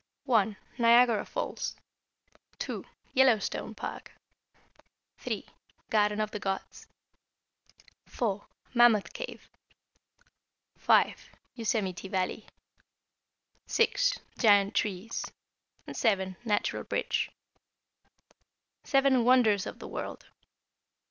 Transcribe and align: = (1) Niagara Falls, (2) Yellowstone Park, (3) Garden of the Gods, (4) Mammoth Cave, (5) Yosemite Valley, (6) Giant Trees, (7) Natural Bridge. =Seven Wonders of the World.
= 0.17 0.23
(1) 0.25 0.57
Niagara 0.79 1.23
Falls, 1.23 1.75
(2) 2.57 2.83
Yellowstone 3.13 3.75
Park, 3.75 4.11
(3) 5.19 5.45
Garden 5.91 6.19
of 6.19 6.31
the 6.31 6.39
Gods, 6.39 6.87
(4) 8.07 8.47
Mammoth 8.73 9.13
Cave, 9.13 9.47
(5) 10.79 11.29
Yosemite 11.53 12.07
Valley, 12.07 12.47
(6) 13.67 14.17
Giant 14.39 14.73
Trees, 14.73 15.23
(7) 15.93 16.35
Natural 16.43 16.83
Bridge. 16.83 17.29
=Seven 18.83 19.23
Wonders 19.23 19.67
of 19.67 19.77
the 19.77 19.87
World. 19.87 20.25